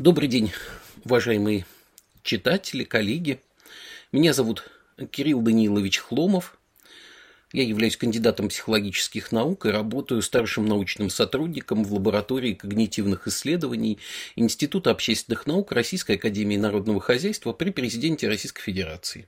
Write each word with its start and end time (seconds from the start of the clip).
Добрый 0.00 0.28
день, 0.28 0.50
уважаемые 1.04 1.66
читатели, 2.22 2.84
коллеги. 2.84 3.38
Меня 4.12 4.32
зовут 4.32 4.64
Кирилл 5.10 5.42
Данилович 5.42 5.98
Хломов. 5.98 6.58
Я 7.52 7.64
являюсь 7.64 7.96
кандидатом 7.96 8.48
психологических 8.48 9.32
наук 9.32 9.66
и 9.66 9.70
работаю 9.70 10.22
старшим 10.22 10.66
научным 10.66 11.10
сотрудником 11.10 11.82
в 11.82 11.92
лаборатории 11.92 12.54
когнитивных 12.54 13.26
исследований 13.26 13.98
Института 14.36 14.92
общественных 14.92 15.46
наук 15.46 15.72
Российской 15.72 16.14
академии 16.14 16.56
народного 16.56 17.00
хозяйства 17.00 17.52
при 17.52 17.70
президенте 17.70 18.28
Российской 18.28 18.62
Федерации. 18.62 19.26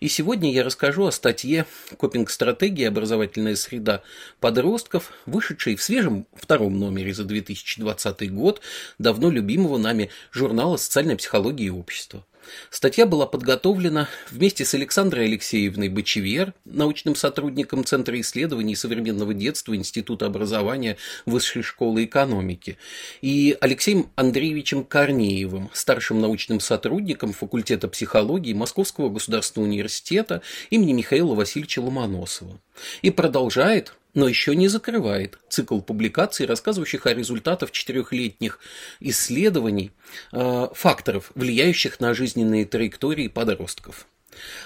И 0.00 0.08
сегодня 0.08 0.52
я 0.52 0.64
расскажу 0.64 1.06
о 1.06 1.12
статье 1.12 1.64
«Копинг-стратегия. 1.96 2.88
Образовательная 2.88 3.56
среда 3.56 4.02
подростков», 4.38 5.10
вышедшей 5.24 5.76
в 5.76 5.82
свежем 5.82 6.26
втором 6.34 6.78
номере 6.78 7.14
за 7.14 7.24
2020 7.24 8.32
год 8.34 8.60
давно 8.98 9.30
любимого 9.30 9.78
нами 9.78 10.10
журнала 10.30 10.76
«Социальная 10.76 11.16
психология 11.16 11.66
и 11.66 11.70
общество». 11.70 12.26
Статья 12.70 13.06
была 13.06 13.26
подготовлена 13.26 14.08
вместе 14.30 14.64
с 14.64 14.74
Александрой 14.74 15.26
Алексеевной 15.26 15.88
Бочевер, 15.88 16.54
научным 16.64 17.14
сотрудником 17.14 17.84
Центра 17.84 18.18
исследований 18.20 18.74
современного 18.74 19.34
детства 19.34 19.76
Института 19.76 20.26
образования 20.26 20.96
Высшей 21.26 21.62
школы 21.62 22.04
экономики, 22.04 22.78
и 23.20 23.56
Алексеем 23.60 24.10
Андреевичем 24.16 24.84
Корнеевым, 24.84 25.70
старшим 25.72 26.20
научным 26.20 26.60
сотрудником 26.60 27.32
факультета 27.32 27.88
психологии 27.88 28.52
Московского 28.52 29.08
государственного 29.08 29.68
университета 29.68 30.42
имени 30.70 30.92
Михаила 30.92 31.34
Васильевича 31.34 31.80
Ломоносова. 31.80 32.58
И 33.02 33.10
продолжает 33.10 33.94
но 34.14 34.28
еще 34.28 34.54
не 34.54 34.68
закрывает 34.68 35.38
цикл 35.48 35.80
публикаций, 35.80 36.46
рассказывающих 36.46 37.06
о 37.06 37.14
результатах 37.14 37.70
четырехлетних 37.70 38.58
исследований 39.00 39.92
э, 40.32 40.68
факторов, 40.74 41.32
влияющих 41.34 42.00
на 42.00 42.14
жизненные 42.14 42.66
траектории 42.66 43.28
подростков. 43.28 44.06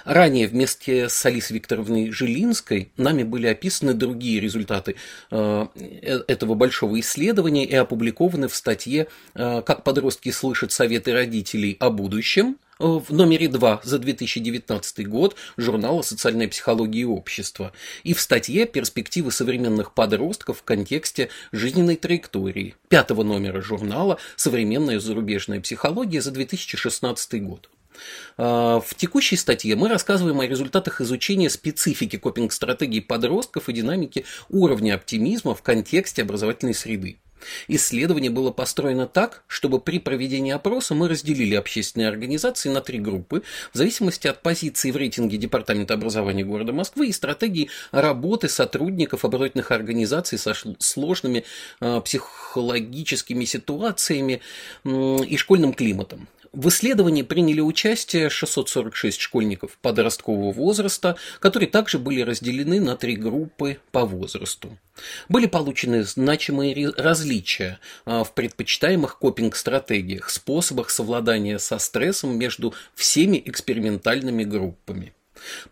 Ранее 0.04 0.46
вместе 0.46 1.08
с 1.08 1.26
Алисой 1.26 1.56
Викторовной 1.56 2.10
Жилинской 2.12 2.92
нами 2.96 3.24
были 3.24 3.48
описаны 3.48 3.94
другие 3.94 4.40
результаты 4.40 4.94
э, 5.30 5.66
э, 5.74 6.20
этого 6.28 6.54
большого 6.54 6.98
исследования 7.00 7.66
и 7.66 7.74
опубликованы 7.74 8.48
в 8.48 8.54
статье 8.54 9.08
«Как 9.34 9.82
подростки 9.82 10.30
слышат 10.30 10.72
советы 10.72 11.12
родителей 11.12 11.76
о 11.80 11.90
будущем», 11.90 12.58
в 12.78 13.12
номере 13.12 13.48
2 13.48 13.80
за 13.84 13.98
2019 13.98 15.08
год 15.08 15.36
журнала 15.56 16.02
«Социальная 16.02 16.48
психология 16.48 17.00
и 17.00 17.04
общество» 17.04 17.72
и 18.02 18.12
в 18.12 18.20
статье 18.20 18.66
«Перспективы 18.66 19.32
современных 19.32 19.94
подростков 19.94 20.58
в 20.58 20.62
контексте 20.62 21.30
жизненной 21.52 21.96
траектории» 21.96 22.74
пятого 22.88 23.22
номера 23.22 23.62
журнала 23.62 24.18
«Современная 24.36 25.00
зарубежная 25.00 25.60
психология» 25.60 26.20
за 26.20 26.32
2016 26.32 27.42
год. 27.42 27.70
А, 28.36 28.80
в 28.80 28.94
текущей 28.94 29.36
статье 29.36 29.74
мы 29.74 29.88
рассказываем 29.88 30.40
о 30.40 30.46
результатах 30.46 31.00
изучения 31.00 31.48
специфики 31.48 32.16
копинг-стратегий 32.16 33.00
подростков 33.00 33.68
и 33.68 33.72
динамики 33.72 34.24
уровня 34.50 34.94
оптимизма 34.94 35.54
в 35.54 35.62
контексте 35.62 36.22
образовательной 36.22 36.74
среды. 36.74 37.16
Исследование 37.68 38.30
было 38.30 38.50
построено 38.50 39.06
так, 39.06 39.44
чтобы 39.46 39.80
при 39.80 39.98
проведении 39.98 40.52
опроса 40.52 40.94
мы 40.94 41.08
разделили 41.08 41.54
общественные 41.54 42.08
организации 42.08 42.68
на 42.68 42.80
три 42.80 42.98
группы 42.98 43.42
в 43.72 43.76
зависимости 43.76 44.26
от 44.26 44.42
позиции 44.42 44.90
в 44.90 44.96
рейтинге 44.96 45.36
Департамента 45.36 45.94
образования 45.94 46.44
города 46.44 46.72
Москвы 46.72 47.08
и 47.08 47.12
стратегии 47.12 47.70
работы 47.92 48.48
сотрудников 48.48 49.24
образовательных 49.24 49.70
организаций 49.70 50.38
со 50.38 50.54
сложными 50.78 51.44
э, 51.80 52.00
психологическими 52.00 53.44
ситуациями 53.44 54.40
э, 54.84 55.16
и 55.28 55.36
школьным 55.36 55.72
климатом. 55.72 56.28
В 56.56 56.68
исследовании 56.68 57.20
приняли 57.20 57.60
участие 57.60 58.30
646 58.30 59.20
школьников 59.20 59.76
подросткового 59.82 60.52
возраста, 60.52 61.16
которые 61.38 61.68
также 61.68 61.98
были 61.98 62.22
разделены 62.22 62.80
на 62.80 62.96
три 62.96 63.14
группы 63.14 63.78
по 63.92 64.06
возрасту. 64.06 64.78
Были 65.28 65.44
получены 65.48 66.02
значимые 66.02 66.94
различия 66.96 67.78
а, 68.06 68.24
в 68.24 68.32
предпочитаемых 68.32 69.18
копинг-стратегиях, 69.18 70.30
способах 70.30 70.88
совладания 70.88 71.58
со 71.58 71.76
стрессом 71.78 72.38
между 72.38 72.72
всеми 72.94 73.42
экспериментальными 73.44 74.44
группами. 74.44 75.12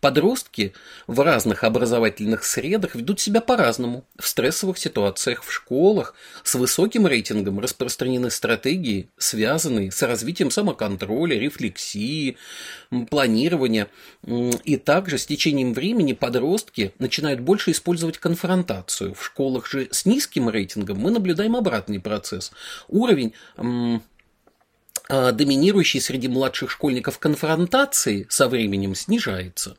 Подростки 0.00 0.72
в 1.06 1.20
разных 1.20 1.64
образовательных 1.64 2.44
средах 2.44 2.94
ведут 2.94 3.20
себя 3.20 3.40
по-разному. 3.40 4.04
В 4.18 4.26
стрессовых 4.26 4.78
ситуациях 4.78 5.44
в 5.44 5.52
школах 5.52 6.14
с 6.42 6.54
высоким 6.54 7.06
рейтингом 7.06 7.60
распространены 7.60 8.30
стратегии, 8.30 9.08
связанные 9.18 9.90
с 9.90 10.02
развитием 10.02 10.50
самоконтроля, 10.50 11.38
рефлексии, 11.38 12.36
планирования. 13.10 13.88
И 14.64 14.76
также 14.76 15.18
с 15.18 15.26
течением 15.26 15.74
времени 15.74 16.12
подростки 16.12 16.92
начинают 16.98 17.40
больше 17.40 17.72
использовать 17.72 18.18
конфронтацию. 18.18 19.14
В 19.14 19.24
школах 19.24 19.66
же 19.66 19.88
с 19.90 20.06
низким 20.06 20.48
рейтингом 20.48 20.98
мы 20.98 21.10
наблюдаем 21.10 21.56
обратный 21.56 22.00
процесс. 22.00 22.52
Уровень 22.88 23.34
доминирующей 25.08 26.00
среди 26.00 26.28
младших 26.28 26.70
школьников 26.70 27.18
конфронтации 27.18 28.26
со 28.30 28.48
временем 28.48 28.94
снижается. 28.94 29.76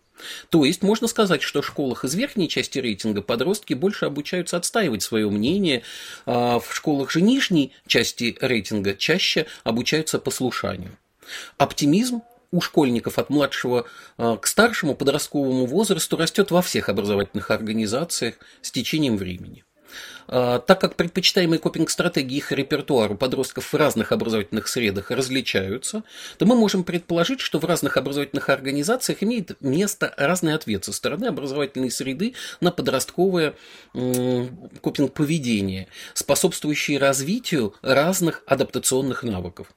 То 0.50 0.66
есть 0.66 0.81
можно 0.81 1.08
сказать, 1.08 1.41
что 1.41 1.62
в 1.62 1.68
школах 1.68 2.06
из 2.06 2.16
верхней 2.16 2.47
части 2.47 2.80
рейтинга 2.80 3.22
подростки 3.22 3.74
больше 3.74 4.06
обучаются 4.06 4.58
отстаивать 4.58 5.03
свое 5.03 5.30
мнение, 5.30 5.84
а 6.25 6.59
в 6.59 6.74
школах 6.74 7.12
же 7.12 7.22
нижней 7.22 7.74
части 7.88 8.38
рейтинга 8.40 8.96
чаще 8.96 9.46
обучаются 9.63 10.19
послушанию. 10.19 10.97
Оптимизм 11.57 12.22
у 12.52 12.62
школьников 12.62 13.19
от 13.19 13.30
младшего 13.30 13.86
а, 14.18 14.38
к 14.38 14.47
старшему 14.47 14.96
подростковому 14.96 15.66
возрасту 15.66 16.16
растет 16.16 16.52
во 16.52 16.62
всех 16.62 16.88
образовательных 16.88 17.52
организациях 17.52 18.36
с 18.62 18.72
течением 18.72 19.18
времени. 19.18 19.66
А, 20.28 20.59
так 20.59 20.81
как 20.81 20.96
предпочитаемые 20.96 21.59
копинг-стратегии 21.59 22.38
их 22.38 22.52
репертуар 22.52 23.12
у 23.12 23.16
подростков 23.16 23.72
в 23.72 23.75
разных 23.75 24.12
образовательных 24.12 24.68
средах 24.68 25.12
различаются, 25.12 26.03
то 26.38 26.46
мы 26.46 26.56
можем 26.56 26.84
предположить, 26.84 27.40
что 27.40 27.59
в 27.59 27.66
разных 27.66 27.97
образовательных 27.97 28.50
организациях 28.50 29.24
имеет 29.24 29.59
место 29.62 30.13
разный 30.18 30.53
ответ 30.53 30.86
со 30.86 30.94
стороны 30.94 31.25
образовательной 31.25 31.91
среды 31.91 32.34
на 32.62 32.72
подростковое 32.72 33.53
копинг-поведение, 33.94 35.88
способствующее 36.13 36.97
развитию 36.97 37.74
разных 37.81 38.44
адаптационных 38.47 39.24
навыков. 39.24 39.68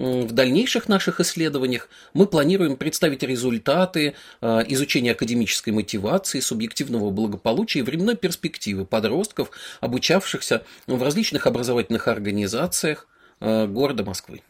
В 0.00 0.32
дальнейших 0.32 0.88
наших 0.88 1.20
исследованиях 1.20 1.90
мы 2.14 2.26
планируем 2.26 2.76
представить 2.76 3.22
результаты 3.22 4.14
а, 4.40 4.64
изучения 4.66 5.12
академической 5.12 5.70
мотивации, 5.70 6.40
субъективного 6.40 7.10
благополучия 7.10 7.80
и 7.80 7.82
временной 7.82 8.16
перспективы 8.16 8.86
подростков, 8.86 9.50
обучавшихся 9.80 10.64
в 10.86 11.02
различных 11.02 11.46
образовательных 11.46 12.08
организациях 12.08 13.08
а, 13.40 13.66
города 13.66 14.04
Москвы. 14.04 14.42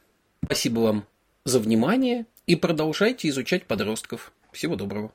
Спасибо 0.44 0.80
вам 0.80 1.06
за 1.44 1.60
внимание 1.60 2.26
и 2.46 2.56
продолжайте 2.56 3.28
изучать 3.28 3.66
подростков. 3.66 4.32
Всего 4.52 4.76
доброго. 4.76 5.12